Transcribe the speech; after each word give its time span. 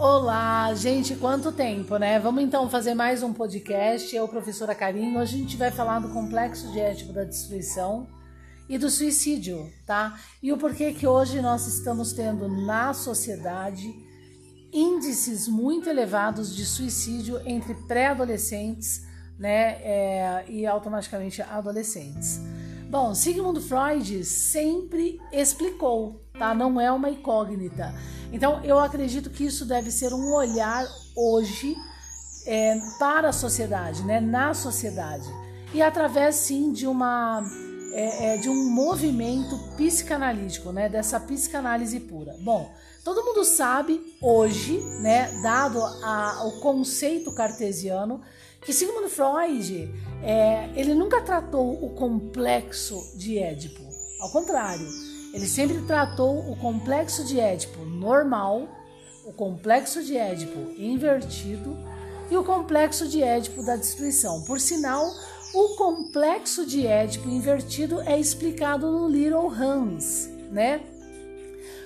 Olá, 0.00 0.72
gente, 0.74 1.16
quanto 1.16 1.50
tempo, 1.50 1.96
né? 1.96 2.20
Vamos 2.20 2.44
então 2.44 2.70
fazer 2.70 2.94
mais 2.94 3.20
um 3.24 3.32
podcast. 3.32 4.14
Eu, 4.14 4.28
professora 4.28 4.72
Karine, 4.72 5.18
hoje 5.18 5.34
a 5.34 5.38
gente 5.38 5.56
vai 5.56 5.72
falar 5.72 5.98
do 5.98 6.10
complexo 6.10 6.70
de 6.70 6.78
ético 6.78 7.12
da 7.12 7.24
destruição 7.24 8.06
e 8.68 8.78
do 8.78 8.88
suicídio, 8.90 9.68
tá? 9.84 10.16
E 10.40 10.52
o 10.52 10.56
porquê 10.56 10.92
que 10.92 11.04
hoje 11.04 11.42
nós 11.42 11.66
estamos 11.66 12.12
tendo 12.12 12.46
na 12.46 12.94
sociedade 12.94 13.92
índices 14.72 15.48
muito 15.48 15.88
elevados 15.88 16.54
de 16.54 16.64
suicídio 16.64 17.40
entre 17.44 17.74
pré-adolescentes, 17.74 19.04
né? 19.36 19.82
É, 19.82 20.44
e 20.48 20.64
automaticamente 20.64 21.42
adolescentes. 21.42 22.40
Bom, 22.88 23.14
Sigmund 23.14 23.60
Freud 23.60 24.24
sempre 24.24 25.20
explicou, 25.30 26.22
tá? 26.38 26.54
Não 26.54 26.80
é 26.80 26.90
uma 26.90 27.10
incógnita. 27.10 27.94
Então, 28.32 28.64
eu 28.64 28.78
acredito 28.78 29.28
que 29.28 29.44
isso 29.44 29.66
deve 29.66 29.90
ser 29.90 30.14
um 30.14 30.32
olhar 30.32 30.86
hoje 31.14 31.76
é, 32.46 32.80
para 32.98 33.28
a 33.28 33.32
sociedade, 33.32 34.02
né? 34.04 34.20
Na 34.20 34.54
sociedade 34.54 35.28
e 35.74 35.82
através 35.82 36.36
sim 36.36 36.72
de 36.72 36.86
uma 36.86 37.42
é, 37.92 38.34
é, 38.34 38.36
de 38.38 38.48
um 38.48 38.70
movimento 38.70 39.58
psicanalítico, 39.76 40.72
né? 40.72 40.88
Dessa 40.88 41.20
psicanálise 41.20 42.00
pura. 42.00 42.36
Bom, 42.40 42.72
todo 43.04 43.22
mundo 43.22 43.44
sabe 43.44 44.16
hoje, 44.22 44.80
né? 45.00 45.30
Dado 45.42 45.82
a, 45.82 46.44
o 46.46 46.60
conceito 46.60 47.32
cartesiano 47.32 48.22
que 48.60 48.72
Sigmund 48.72 49.08
Freud 49.08 49.90
é, 50.22 50.68
ele 50.74 50.94
nunca 50.94 51.20
tratou 51.20 51.84
o 51.84 51.90
complexo 51.90 53.12
de 53.16 53.38
Édipo. 53.38 53.82
Ao 54.20 54.30
contrário, 54.30 54.86
ele 55.32 55.46
sempre 55.46 55.80
tratou 55.82 56.50
o 56.50 56.56
complexo 56.56 57.24
de 57.24 57.38
Édipo 57.38 57.84
normal, 57.84 58.68
o 59.24 59.32
complexo 59.32 60.02
de 60.02 60.16
Édipo 60.16 60.58
invertido 60.76 61.76
e 62.30 62.36
o 62.36 62.44
complexo 62.44 63.06
de 63.06 63.22
Édipo 63.22 63.62
da 63.62 63.76
destruição. 63.76 64.42
Por 64.42 64.58
sinal, 64.60 65.06
o 65.54 65.76
complexo 65.76 66.66
de 66.66 66.86
Édipo 66.86 67.28
invertido 67.28 68.00
é 68.00 68.18
explicado 68.18 68.90
no 68.90 69.08
Little 69.08 69.48
Hans, 69.48 70.28
né? 70.50 70.80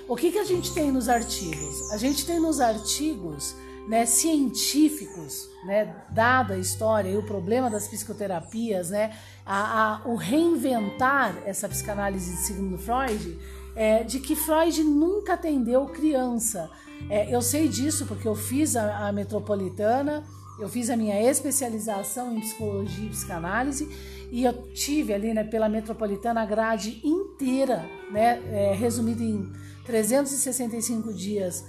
O 0.09 0.17
que, 0.17 0.33
que 0.33 0.39
a 0.39 0.45
gente 0.45 0.75
tem 0.75 0.91
nos 0.91 1.09
artigos? 1.09 1.93
A 1.93 1.97
gente 1.97 2.27
tem 2.27 2.41
nos 2.41 2.61
artigos 2.61 3.55
né, 3.89 4.07
científicos, 4.07 5.49
né, 5.65 5.95
dada 6.11 6.55
a 6.55 6.59
história 6.59 7.11
e 7.11 7.17
o 7.17 7.23
problema 7.23 7.69
das 7.69 7.89
psicoterapias, 7.89 8.91
né, 8.91 9.17
a, 9.45 10.03
a, 10.05 10.09
o 10.09 10.15
reinventar 10.15 11.37
essa 11.45 11.69
psicanálise 11.69 12.31
de 12.31 12.39
Sigmund 12.39 12.83
Freud, 12.83 13.39
é, 13.75 14.05
de 14.05 14.21
que 14.21 14.37
Freud 14.37 14.83
nunca 14.85 15.35
atendeu 15.35 15.87
criança. 15.87 16.71
É, 17.09 17.35
eu 17.35 17.43
sei 17.43 17.69
disso 17.69 18.07
porque 18.07 18.29
eu 18.29 18.35
fiz 18.35 18.77
a, 18.77 19.09
a, 19.09 19.13
metropolitana, 19.13 20.23
eu 20.61 20.69
fiz 20.69 20.91
a 20.91 20.97
minha 20.97 21.21
especialização 21.21 22.37
em 22.37 22.41
psicologia 22.41 23.07
e 23.07 23.11
psicanálise 23.11 23.89
e 24.31 24.45
eu 24.45 24.53
tive 24.73 25.13
ali 25.13 25.35
né, 25.35 25.43
pela 25.43 25.69
metropolitana 25.69 26.43
a 26.43 26.47
grade 26.47 27.01
inteira, 27.03 27.85
né, 28.11 28.41
é, 28.53 28.75
resumida 28.75 29.23
em 29.23 29.51
365 29.85 31.13
dias 31.13 31.65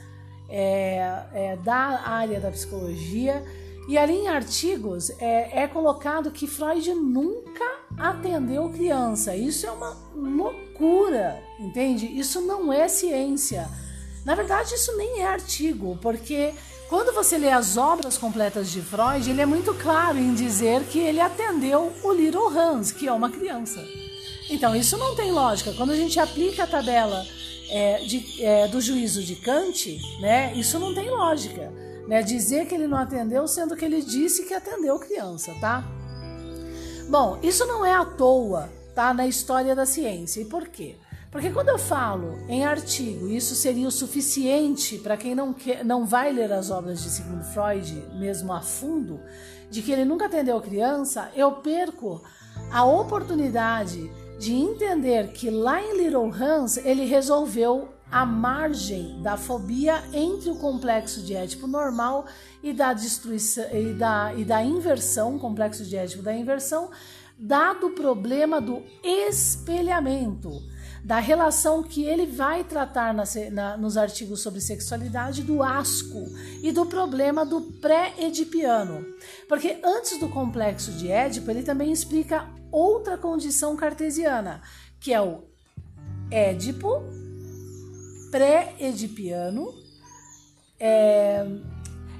é, 0.55 1.23
é, 1.33 1.57
da 1.57 1.75
área 2.05 2.39
da 2.39 2.51
psicologia. 2.51 3.43
E 3.89 3.97
ali 3.97 4.13
em 4.13 4.27
artigos 4.27 5.09
é, 5.19 5.63
é, 5.63 5.67
colocado 5.67 6.31
que 6.31 6.47
Freud 6.47 6.93
nunca 6.93 7.65
atendeu 7.97 8.69
criança. 8.69 9.35
Isso 9.35 9.65
é 9.65 9.71
uma 9.71 9.97
loucura, 10.15 11.43
entende? 11.59 12.05
Isso 12.05 12.39
não 12.39 12.71
é 12.71 12.87
ciência. 12.87 13.67
Na 14.23 14.35
verdade, 14.35 14.75
isso 14.75 14.95
nem 14.95 15.21
é 15.21 15.25
artigo, 15.25 15.97
porque 16.01 16.53
quando 16.87 17.13
você 17.13 17.37
lê 17.37 17.49
as 17.49 17.75
obras 17.75 18.17
completas 18.17 18.69
de 18.71 18.79
Freud, 18.79 19.29
ele 19.29 19.41
é 19.41 19.45
muito 19.45 19.73
claro 19.73 20.17
em 20.17 20.33
dizer 20.33 20.83
que 20.85 20.99
ele 20.99 21.19
atendeu 21.19 21.91
o 22.03 22.13
Little 22.13 22.47
Hans, 22.47 22.91
que 22.91 23.07
é 23.07 23.11
uma 23.11 23.29
criança. 23.29 23.83
Então, 24.49 24.73
isso 24.73 24.97
não 24.97 25.13
tem 25.15 25.31
lógica. 25.31 25.73
Quando 25.73 25.91
a 25.91 25.95
gente 25.95 26.19
aplica 26.19 26.63
a 26.63 26.67
tabela 26.67 27.25
é, 27.73 27.97
de, 28.03 28.43
é, 28.43 28.67
do 28.67 28.79
juízo 28.79 29.23
de 29.23 29.35
Kant, 29.35 29.99
né, 30.21 30.53
isso 30.53 30.77
não 30.77 30.93
tem 30.93 31.09
lógica. 31.09 31.73
Né, 32.07 32.21
dizer 32.21 32.67
que 32.67 32.75
ele 32.75 32.85
não 32.85 32.97
atendeu, 32.97 33.47
sendo 33.47 33.77
que 33.77 33.85
ele 33.85 34.01
disse 34.01 34.43
que 34.43 34.53
atendeu 34.53 34.99
criança, 34.99 35.55
tá? 35.61 35.85
Bom, 37.09 37.39
isso 37.41 37.65
não 37.65 37.85
é 37.85 37.93
à 37.93 38.03
toa, 38.03 38.69
tá? 38.93 39.13
Na 39.13 39.25
história 39.25 39.73
da 39.73 39.85
ciência. 39.85 40.41
E 40.41 40.45
por 40.45 40.67
quê? 40.67 40.97
Porque 41.31 41.49
quando 41.49 41.69
eu 41.69 41.79
falo 41.79 42.37
em 42.49 42.65
artigo, 42.65 43.29
isso 43.29 43.55
seria 43.55 43.87
o 43.87 43.91
suficiente 43.91 44.97
para 44.97 45.15
quem 45.15 45.33
não, 45.33 45.53
quer, 45.53 45.83
não 45.83 46.05
vai 46.05 46.31
ler 46.33 46.51
as 46.51 46.69
obras 46.69 47.01
de 47.01 47.09
Sigmund 47.09 47.45
Freud, 47.53 48.05
mesmo 48.19 48.51
a 48.51 48.59
fundo, 48.59 49.19
de 49.71 49.81
que 49.81 49.93
ele 49.93 50.05
nunca 50.05 50.25
atendeu 50.25 50.59
criança, 50.61 51.31
eu 51.35 51.53
perco 51.53 52.21
a 52.69 52.83
oportunidade 52.83 54.11
de 54.39 54.53
entender 54.53 55.31
que 55.31 55.49
lá 55.49 55.81
em 55.81 55.97
Little 55.97 56.31
Hans 56.31 56.77
ele 56.77 57.05
resolveu 57.05 57.89
a 58.11 58.25
margem 58.25 59.21
da 59.23 59.35
fobia 59.35 60.03
entre 60.13 60.51
o 60.51 60.55
complexo 60.55 61.21
de 61.21 61.33
Édipo 61.33 61.65
normal 61.65 62.25
e 62.61 62.71
da 62.71 62.93
destruição 62.93 63.65
e 63.73 63.93
da, 63.93 64.33
e 64.35 64.45
da 64.45 64.63
inversão, 64.63 65.39
complexo 65.39 65.83
de 65.83 65.95
Édipo 65.95 66.21
da 66.21 66.33
inversão, 66.33 66.91
dado 67.37 67.87
o 67.87 67.91
problema 67.91 68.61
do 68.61 68.83
espelhamento, 69.03 70.61
da 71.03 71.19
relação 71.19 71.83
que 71.83 72.05
ele 72.05 72.25
vai 72.25 72.63
tratar 72.63 73.13
na, 73.13 73.75
nos 73.75 73.97
artigos 73.97 74.41
sobre 74.41 74.61
sexualidade 74.61 75.43
do 75.43 75.61
asco 75.61 76.25
e 76.61 76.71
do 76.71 76.85
problema 76.85 77.45
do 77.45 77.61
pré-edipiano. 77.61 79.05
Porque 79.49 79.79
antes 79.83 80.17
do 80.17 80.29
complexo 80.29 80.93
de 80.93 81.11
Édipo, 81.11 81.51
ele 81.51 81.61
também 81.61 81.91
explica 81.91 82.47
outra 82.71 83.17
condição 83.17 83.75
cartesiana, 83.75 84.61
que 84.97 85.13
é 85.13 85.21
o 85.21 85.43
Édipo 86.31 87.03
pré-edipiano, 88.31 89.73
é, 90.79 91.45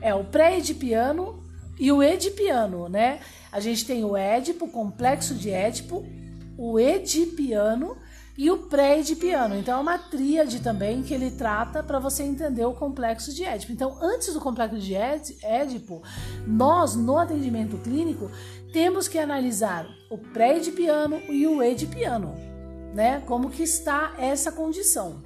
é 0.02 0.14
o 0.14 0.26
pré-edipiano 0.26 1.42
e 1.80 1.90
o 1.90 2.04
edipiano, 2.04 2.90
né? 2.90 3.22
A 3.50 3.62
gente 3.62 3.86
tem 3.86 4.04
o 4.04 4.16
Édipo, 4.16 4.66
o 4.66 4.70
complexo 4.70 5.34
de 5.34 5.50
Édipo, 5.50 6.06
o 6.58 6.78
edipiano 6.78 7.98
e 8.38 8.50
o 8.50 8.58
pré-edipiano. 8.58 9.56
Então 9.56 9.78
é 9.78 9.82
uma 9.82 9.98
tríade 9.98 10.60
também 10.60 11.04
que 11.04 11.14
ele 11.14 11.32
trata 11.32 11.84
para 11.84 12.00
você 12.00 12.24
entender 12.24 12.66
o 12.66 12.74
complexo 12.74 13.34
de 13.34 13.44
Édipo. 13.44 13.72
Então, 13.72 13.98
antes 14.02 14.34
do 14.34 14.42
complexo 14.42 14.80
de 14.80 14.96
Édipo, 14.96 16.02
nós 16.46 16.96
no 16.96 17.18
atendimento 17.18 17.78
clínico 17.78 18.30
temos 18.72 19.08
que 19.08 19.20
analisar 19.20 19.88
o 20.10 20.18
pré-edipiano 20.18 21.22
e 21.30 21.46
o 21.46 21.62
edipiano, 21.62 22.34
né? 22.94 23.22
Como 23.28 23.50
que 23.50 23.64
está 23.64 24.16
essa 24.18 24.52
condição. 24.52 25.22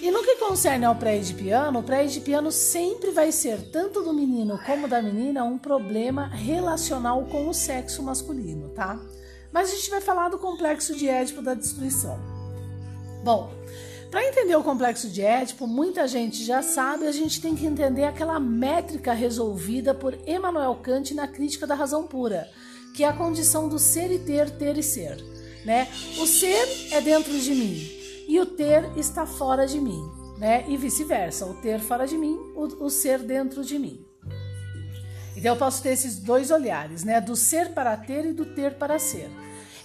E 0.00 0.10
no 0.10 0.22
que 0.22 0.36
concerne 0.36 0.84
ao 0.84 0.94
pré-edipiano, 0.94 1.80
o 1.80 1.82
pré-edipiano 1.82 2.52
sempre 2.52 3.10
vai 3.10 3.32
ser, 3.32 3.70
tanto 3.70 4.02
do 4.02 4.12
menino 4.12 4.58
como 4.64 4.86
da 4.86 5.02
menina, 5.02 5.42
um 5.42 5.58
problema 5.58 6.26
relacional 6.26 7.24
com 7.24 7.48
o 7.48 7.54
sexo 7.54 8.02
masculino, 8.02 8.68
tá? 8.70 9.00
Mas 9.56 9.72
a 9.72 9.74
gente 9.74 9.88
vai 9.88 10.02
falar 10.02 10.28
do 10.28 10.36
complexo 10.36 10.94
de 10.94 11.08
Édipo 11.08 11.40
da 11.40 11.54
destruição. 11.54 12.20
Bom, 13.24 13.50
para 14.10 14.22
entender 14.22 14.54
o 14.54 14.62
complexo 14.62 15.08
de 15.08 15.22
Édipo, 15.22 15.66
muita 15.66 16.06
gente 16.06 16.44
já 16.44 16.60
sabe, 16.60 17.06
a 17.06 17.10
gente 17.10 17.40
tem 17.40 17.56
que 17.56 17.64
entender 17.64 18.04
aquela 18.04 18.38
métrica 18.38 19.14
resolvida 19.14 19.94
por 19.94 20.14
Emmanuel 20.26 20.74
Kant 20.82 21.14
na 21.14 21.26
Crítica 21.26 21.66
da 21.66 21.74
Razão 21.74 22.06
Pura, 22.06 22.46
que 22.94 23.02
é 23.02 23.08
a 23.08 23.14
condição 23.14 23.66
do 23.66 23.78
ser 23.78 24.12
e 24.12 24.18
ter, 24.18 24.50
ter 24.50 24.76
e 24.76 24.82
ser. 24.82 25.16
Né? 25.64 25.88
O 26.20 26.26
ser 26.26 26.92
é 26.92 27.00
dentro 27.00 27.32
de 27.32 27.50
mim 27.52 27.80
e 28.28 28.38
o 28.38 28.44
ter 28.44 28.84
está 28.94 29.24
fora 29.24 29.66
de 29.66 29.80
mim, 29.80 30.06
né? 30.36 30.66
E 30.68 30.76
vice-versa, 30.76 31.46
o 31.46 31.54
ter 31.62 31.80
fora 31.80 32.06
de 32.06 32.18
mim, 32.18 32.36
o, 32.54 32.84
o 32.84 32.90
ser 32.90 33.20
dentro 33.20 33.64
de 33.64 33.78
mim. 33.78 34.04
Então 35.46 35.54
eu 35.54 35.60
posso 35.60 35.80
ter 35.80 35.90
esses 35.90 36.18
dois 36.18 36.50
olhares, 36.50 37.04
né? 37.04 37.20
Do 37.20 37.36
ser 37.36 37.72
para 37.72 37.96
ter 37.96 38.26
e 38.26 38.32
do 38.32 38.44
ter 38.44 38.74
para 38.74 38.98
ser. 38.98 39.30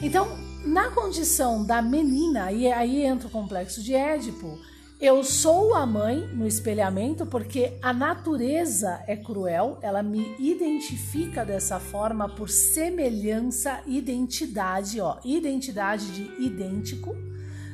Então, 0.02 0.28
na 0.66 0.90
condição 0.90 1.64
da 1.64 1.84
menina, 1.84 2.52
e 2.52 2.66
aí 2.72 3.06
entra 3.06 3.28
o 3.28 3.32
complexo 3.32 3.80
de 3.84 3.94
Édipo, 3.94 4.58
eu 5.00 5.24
sou 5.24 5.76
a 5.76 5.86
mãe 5.86 6.28
no 6.34 6.48
espelhamento 6.48 7.28
porque 7.28 7.78
a 7.80 7.94
natureza 7.94 9.04
é 9.06 9.16
cruel, 9.16 9.78
ela 9.84 10.02
me 10.02 10.36
identifica 10.40 11.46
dessa 11.46 11.80
forma 11.80 12.28
por 12.28 12.50
semelhança, 12.50 13.82
identidade, 13.86 15.00
ó, 15.00 15.20
identidade 15.24 16.08
de 16.12 16.44
idêntico, 16.44 17.16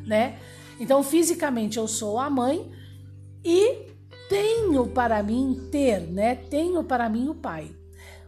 né? 0.06 0.38
Então, 0.78 1.02
fisicamente 1.02 1.78
eu 1.78 1.88
sou 1.88 2.20
a 2.20 2.30
mãe 2.30 2.70
e 3.46 3.88
tenho 4.28 4.88
para 4.88 5.24
mim 5.24 5.70
ter, 5.72 6.02
né? 6.02 6.36
Tenho 6.36 6.84
para 6.84 7.08
mim 7.08 7.30
o 7.30 7.36
pai. 7.36 7.77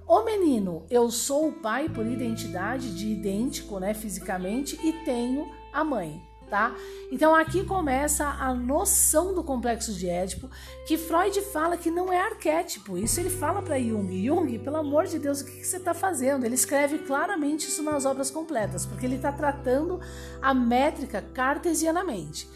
O 0.10 0.24
menino, 0.24 0.88
eu 0.90 1.12
sou 1.12 1.50
o 1.50 1.52
pai 1.52 1.88
por 1.88 2.04
identidade 2.04 2.96
de 2.96 3.10
idêntico, 3.10 3.80
né, 3.80 3.94
fisicamente, 3.94 4.76
e 4.84 4.92
tenho 5.06 5.48
a 5.72 5.84
mãe. 5.84 6.20
tá? 6.50 6.76
Então 7.12 7.36
aqui 7.36 7.64
começa 7.64 8.26
a 8.26 8.52
noção 8.56 9.36
do 9.36 9.44
complexo 9.44 9.94
de 9.94 10.10
Édipo, 10.10 10.50
que 10.88 10.98
Freud 10.98 11.40
fala 11.54 11.78
que 11.78 11.92
não 11.92 12.12
é 12.12 12.20
arquétipo. 12.20 12.98
Isso 12.98 13.20
ele 13.20 13.30
fala 13.30 13.62
para 13.62 13.80
Jung. 13.80 14.26
Jung, 14.26 14.58
pelo 14.58 14.78
amor 14.78 15.06
de 15.06 15.20
Deus, 15.20 15.42
o 15.42 15.46
que, 15.46 15.60
que 15.60 15.68
você 15.68 15.78
está 15.78 15.94
fazendo? 15.94 16.44
Ele 16.44 16.56
escreve 16.56 16.98
claramente 16.98 17.68
isso 17.68 17.84
nas 17.84 18.04
obras 18.04 18.32
completas, 18.32 18.88
porque 18.88 19.06
ele 19.06 19.18
está 19.18 19.32
tratando 19.32 20.00
a 20.42 20.56
métrica 20.56 21.22
cartesianamente. 21.22 22.50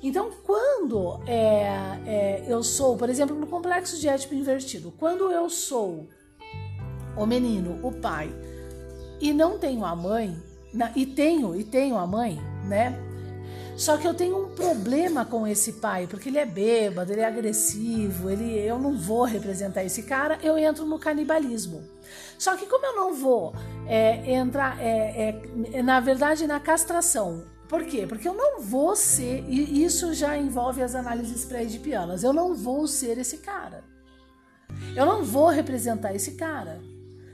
Então, 0.00 0.30
quando 0.44 1.20
é, 1.26 1.66
é, 2.06 2.44
eu 2.46 2.62
sou, 2.62 2.96
por 2.96 3.10
exemplo, 3.10 3.34
no 3.34 3.48
complexo 3.48 3.98
de 3.98 4.08
Édipo 4.08 4.32
invertido, 4.32 4.92
quando 4.96 5.32
eu 5.32 5.50
sou 5.50 6.08
o 7.16 7.26
menino, 7.26 7.78
o 7.82 7.92
pai, 7.92 8.32
e 9.20 9.32
não 9.32 9.58
tenho 9.58 9.84
a 9.84 9.94
mãe, 9.94 10.36
na, 10.72 10.90
e 10.94 11.04
tenho, 11.04 11.54
e 11.54 11.64
tenho 11.64 11.96
a 11.96 12.06
mãe, 12.06 12.40
né? 12.66 12.98
Só 13.76 13.96
que 13.96 14.06
eu 14.06 14.12
tenho 14.12 14.44
um 14.44 14.48
problema 14.50 15.24
com 15.24 15.46
esse 15.46 15.74
pai, 15.74 16.06
porque 16.06 16.28
ele 16.28 16.36
é 16.36 16.44
bêbado, 16.44 17.12
ele 17.12 17.22
é 17.22 17.24
agressivo, 17.24 18.28
ele, 18.28 18.58
eu 18.58 18.78
não 18.78 18.94
vou 18.94 19.24
representar 19.24 19.82
esse 19.82 20.02
cara, 20.02 20.38
eu 20.42 20.58
entro 20.58 20.84
no 20.84 20.98
canibalismo. 20.98 21.82
Só 22.38 22.56
que 22.56 22.66
como 22.66 22.84
eu 22.84 22.94
não 22.94 23.14
vou 23.14 23.54
é, 23.86 24.34
entrar, 24.34 24.78
é, 24.80 25.40
é, 25.72 25.82
na 25.82 25.98
verdade, 25.98 26.46
na 26.46 26.60
castração, 26.60 27.42
por 27.70 27.84
quê? 27.84 28.06
Porque 28.06 28.28
eu 28.28 28.34
não 28.34 28.60
vou 28.60 28.94
ser, 28.94 29.44
e 29.48 29.82
isso 29.82 30.12
já 30.12 30.36
envolve 30.36 30.82
as 30.82 30.94
análises 30.94 31.44
pré-edipianas, 31.46 32.22
eu 32.22 32.34
não 32.34 32.54
vou 32.54 32.86
ser 32.86 33.16
esse 33.16 33.38
cara. 33.38 33.82
Eu 34.94 35.06
não 35.06 35.24
vou 35.24 35.48
representar 35.48 36.14
esse 36.14 36.32
cara. 36.32 36.80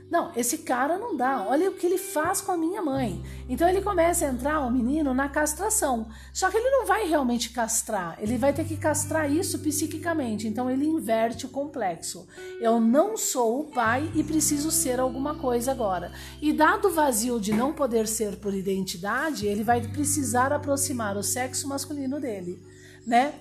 Não, 0.09 0.31
esse 0.37 0.59
cara 0.59 0.97
não 0.97 1.17
dá. 1.17 1.45
Olha 1.45 1.69
o 1.69 1.73
que 1.73 1.85
ele 1.85 1.97
faz 1.97 2.39
com 2.39 2.53
a 2.53 2.57
minha 2.57 2.81
mãe. 2.81 3.21
Então 3.49 3.67
ele 3.67 3.81
começa 3.81 4.25
a 4.25 4.29
entrar 4.29 4.61
o 4.61 4.71
menino 4.71 5.13
na 5.13 5.27
castração. 5.27 6.07
Só 6.33 6.49
que 6.49 6.57
ele 6.57 6.69
não 6.69 6.85
vai 6.85 7.05
realmente 7.07 7.49
castrar, 7.49 8.17
ele 8.19 8.37
vai 8.37 8.53
ter 8.53 8.65
que 8.65 8.77
castrar 8.77 9.29
isso 9.29 9.59
psiquicamente. 9.59 10.47
Então 10.47 10.71
ele 10.71 10.85
inverte 10.85 11.45
o 11.45 11.49
complexo. 11.49 12.25
Eu 12.61 12.79
não 12.79 13.17
sou 13.17 13.61
o 13.61 13.71
pai 13.71 14.09
e 14.15 14.23
preciso 14.23 14.71
ser 14.71 14.99
alguma 14.99 15.35
coisa 15.35 15.71
agora. 15.71 16.11
E 16.41 16.53
dado 16.53 16.87
o 16.87 16.91
vazio 16.91 17.39
de 17.39 17.51
não 17.51 17.73
poder 17.73 18.07
ser 18.07 18.37
por 18.37 18.53
identidade, 18.53 19.45
ele 19.45 19.63
vai 19.63 19.81
precisar 19.81 20.53
aproximar 20.53 21.17
o 21.17 21.23
sexo 21.23 21.67
masculino 21.67 22.19
dele, 22.19 22.63
né? 23.05 23.33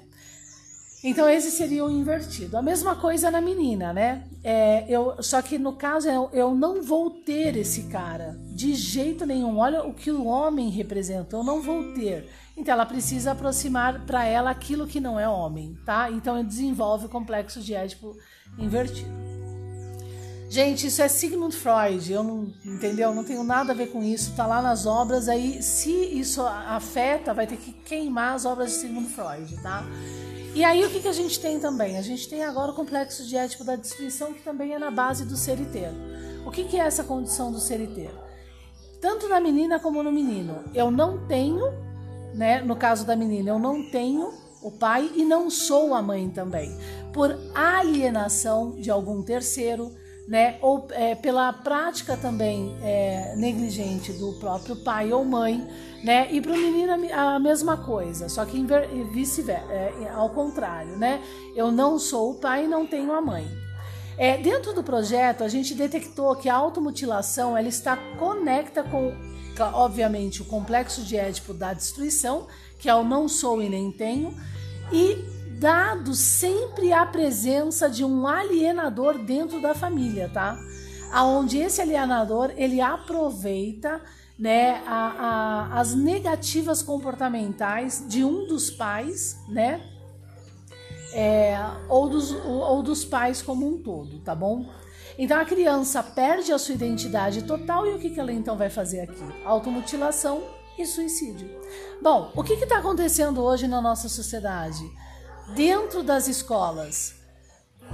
Então 1.08 1.28
esse 1.28 1.52
seria 1.52 1.84
o 1.84 1.90
invertido. 1.90 2.56
A 2.56 2.62
mesma 2.62 2.96
coisa 2.96 3.30
na 3.30 3.40
menina, 3.40 3.92
né? 3.92 4.24
É, 4.42 4.84
eu, 4.88 5.22
só 5.22 5.40
que 5.40 5.56
no 5.56 5.72
caso 5.74 6.08
eu, 6.08 6.28
eu 6.32 6.52
não 6.52 6.82
vou 6.82 7.10
ter 7.10 7.56
esse 7.56 7.84
cara 7.84 8.36
de 8.52 8.74
jeito 8.74 9.24
nenhum. 9.24 9.56
Olha 9.58 9.84
o 9.84 9.94
que 9.94 10.10
o 10.10 10.24
homem 10.24 10.68
representa. 10.68 11.36
Eu 11.36 11.44
não 11.44 11.62
vou 11.62 11.94
ter. 11.94 12.28
Então 12.56 12.74
ela 12.74 12.84
precisa 12.84 13.30
aproximar 13.30 14.04
para 14.04 14.24
ela 14.24 14.50
aquilo 14.50 14.84
que 14.84 14.98
não 14.98 15.18
é 15.18 15.28
homem, 15.28 15.78
tá? 15.86 16.10
Então 16.10 16.42
desenvolve 16.42 17.06
o 17.06 17.08
complexo 17.08 17.60
de 17.60 17.72
Édipo 17.72 18.16
invertido. 18.58 19.14
Gente, 20.50 20.88
isso 20.88 21.02
é 21.02 21.06
Sigmund 21.06 21.54
Freud, 21.54 22.12
eu 22.12 22.24
não, 22.24 22.52
entendeu? 22.64 23.14
Não 23.14 23.22
tenho 23.22 23.44
nada 23.44 23.72
a 23.72 23.76
ver 23.76 23.92
com 23.92 24.02
isso, 24.02 24.34
tá 24.34 24.46
lá 24.46 24.60
nas 24.60 24.86
obras, 24.86 25.28
aí 25.28 25.62
se 25.62 25.90
isso 25.90 26.40
afeta, 26.42 27.34
vai 27.34 27.46
ter 27.46 27.56
que 27.56 27.72
queimar 27.72 28.34
as 28.34 28.44
obras 28.44 28.70
de 28.70 28.76
Sigmund 28.78 29.08
Freud, 29.08 29.56
tá? 29.62 29.84
E 30.56 30.64
aí 30.64 30.82
o 30.86 30.90
que, 30.90 31.00
que 31.00 31.08
a 31.08 31.12
gente 31.12 31.38
tem 31.38 31.60
também? 31.60 31.98
A 31.98 32.02
gente 32.02 32.26
tem 32.30 32.42
agora 32.42 32.72
o 32.72 32.74
complexo 32.74 33.26
de 33.26 33.36
ético 33.36 33.62
da 33.62 33.76
destruição, 33.76 34.32
que 34.32 34.40
também 34.40 34.72
é 34.72 34.78
na 34.78 34.90
base 34.90 35.26
do 35.26 35.36
ser 35.36 35.60
inteiro. 35.60 35.94
O 36.46 36.50
que, 36.50 36.64
que 36.64 36.78
é 36.78 36.80
essa 36.80 37.04
condição 37.04 37.52
do 37.52 37.60
ser 37.60 37.78
inteiro? 37.78 38.18
Tanto 38.98 39.28
na 39.28 39.38
menina 39.38 39.78
como 39.78 40.02
no 40.02 40.10
menino. 40.10 40.64
Eu 40.72 40.90
não 40.90 41.26
tenho, 41.26 41.66
né? 42.32 42.62
No 42.62 42.74
caso 42.74 43.04
da 43.04 43.14
menina, 43.14 43.50
eu 43.50 43.58
não 43.58 43.90
tenho 43.90 44.32
o 44.62 44.70
pai 44.70 45.12
e 45.14 45.26
não 45.26 45.50
sou 45.50 45.94
a 45.94 46.00
mãe 46.00 46.30
também. 46.30 46.74
Por 47.12 47.38
alienação 47.54 48.80
de 48.80 48.90
algum 48.90 49.22
terceiro, 49.22 49.94
né? 50.26 50.58
Ou 50.60 50.88
é, 50.90 51.14
pela 51.14 51.52
prática 51.52 52.16
também 52.16 52.76
é, 52.82 53.34
negligente 53.36 54.12
do 54.12 54.32
próprio 54.34 54.76
pai 54.76 55.12
ou 55.12 55.24
mãe 55.24 55.66
né? 56.06 56.28
E 56.30 56.40
para 56.40 56.52
o 56.52 56.56
menino 56.56 56.92
a 57.12 57.38
mesma 57.40 57.76
coisa, 57.76 58.28
só 58.28 58.44
que 58.44 58.64
vice-versa, 59.12 59.64
é, 59.72 60.08
ao 60.14 60.30
contrário, 60.30 60.96
né? 60.96 61.20
Eu 61.54 61.72
não 61.72 61.98
sou 61.98 62.30
o 62.30 62.34
pai 62.34 62.64
e 62.64 62.68
não 62.68 62.86
tenho 62.86 63.12
a 63.12 63.20
mãe. 63.20 63.44
É, 64.16 64.38
dentro 64.38 64.72
do 64.72 64.84
projeto, 64.84 65.42
a 65.42 65.48
gente 65.48 65.74
detectou 65.74 66.34
que 66.36 66.48
a 66.48 66.54
automutilação 66.54 67.56
ela 67.56 67.68
está 67.68 67.96
conecta 68.18 68.84
com, 68.84 69.12
obviamente, 69.74 70.42
o 70.42 70.44
complexo 70.44 71.02
de 71.02 71.16
Édipo 71.16 71.52
da 71.52 71.74
destruição, 71.74 72.46
que 72.78 72.88
é 72.88 72.94
o 72.94 73.02
não 73.02 73.28
sou 73.28 73.60
e 73.60 73.68
nem 73.68 73.90
tenho, 73.90 74.32
e 74.92 75.35
dado 75.58 76.14
sempre 76.14 76.92
a 76.92 77.04
presença 77.06 77.88
de 77.88 78.04
um 78.04 78.26
alienador 78.26 79.18
dentro 79.18 79.60
da 79.60 79.74
família, 79.74 80.30
tá? 80.32 80.58
Aonde 81.12 81.58
esse 81.58 81.80
alienador 81.80 82.52
ele 82.56 82.80
aproveita 82.80 84.00
né, 84.38 84.82
a, 84.86 85.70
a, 85.72 85.80
as 85.80 85.94
negativas 85.94 86.82
comportamentais 86.82 88.04
de 88.06 88.22
um 88.22 88.46
dos 88.46 88.70
pais, 88.70 89.40
né, 89.48 89.80
é, 91.14 91.56
ou, 91.88 92.08
dos, 92.08 92.32
ou 92.32 92.82
dos 92.82 93.04
pais 93.04 93.40
como 93.40 93.66
um 93.66 93.78
todo, 93.78 94.18
tá 94.18 94.34
bom? 94.34 94.66
Então 95.18 95.40
a 95.40 95.44
criança 95.46 96.02
perde 96.02 96.52
a 96.52 96.58
sua 96.58 96.74
identidade 96.74 97.42
total 97.44 97.86
e 97.86 97.94
o 97.94 97.98
que, 97.98 98.10
que 98.10 98.20
ela 98.20 98.32
então 98.32 98.56
vai 98.56 98.68
fazer 98.68 99.00
aqui? 99.00 99.24
Automutilação 99.46 100.42
e 100.78 100.84
suicídio. 100.84 101.48
Bom, 102.02 102.30
o 102.36 102.44
que 102.44 102.52
está 102.52 102.78
acontecendo 102.78 103.42
hoje 103.42 103.66
na 103.66 103.80
nossa 103.80 104.10
sociedade? 104.10 104.84
Dentro 105.54 106.02
das 106.02 106.28
escolas, 106.28 107.14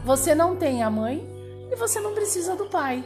você 0.05 0.35
não 0.35 0.57
tem 0.57 0.83
a 0.83 0.91
mãe 0.91 1.27
e 1.71 1.77
você 1.77 2.01
não 2.01 2.15
precisa 2.15 2.57
do 2.57 2.67
pai 2.67 3.05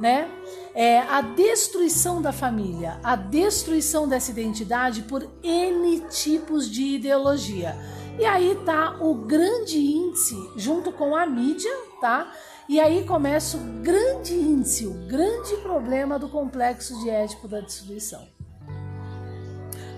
né? 0.00 0.30
É 0.74 0.98
a 1.00 1.20
destruição 1.20 2.22
da 2.22 2.32
família, 2.32 2.98
a 3.04 3.14
destruição 3.14 4.08
dessa 4.08 4.30
identidade 4.30 5.02
por 5.02 5.28
N 5.42 6.00
tipos 6.08 6.68
de 6.68 6.94
ideologia. 6.94 7.76
E 8.18 8.24
aí 8.24 8.58
tá 8.64 8.96
o 9.00 9.14
grande 9.14 9.78
índice 9.78 10.36
junto 10.56 10.90
com 10.90 11.14
a 11.14 11.26
mídia, 11.26 11.70
tá? 12.00 12.32
E 12.68 12.80
aí 12.80 13.04
começa 13.04 13.56
o 13.56 13.60
grande 13.82 14.34
índice, 14.34 14.86
o 14.86 14.94
grande 15.06 15.56
problema 15.58 16.18
do 16.18 16.28
complexo 16.28 16.98
de 17.00 17.10
Édipo 17.10 17.46
da 17.46 17.60
destruição. 17.60 18.26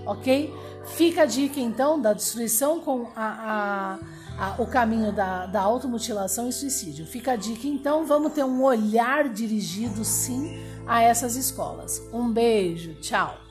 Ok? 0.07 0.53
Fica 0.97 1.23
a 1.23 1.27
dica 1.27 1.61
então 1.61 2.01
da 2.01 2.13
destruição 2.13 2.81
com 2.81 3.09
a, 3.15 3.99
a 3.99 4.23
a, 4.39 4.61
o 4.61 4.67
caminho 4.67 5.13
da, 5.13 5.47
da 5.47 5.61
automutilação 5.61 6.49
e 6.49 6.53
suicídio. 6.53 7.07
Fica 7.07 7.33
a 7.33 7.37
dica, 7.37 7.67
então, 7.67 8.05
vamos 8.07 8.33
ter 8.33 8.45
um 8.45 8.63
olhar 8.63 9.29
dirigido 9.29 10.05
sim 10.05 10.59
a 10.87 11.03
essas 11.03 11.37
escolas. 11.37 12.03
Um 12.13 12.31
beijo, 12.31 12.95
tchau! 12.95 13.42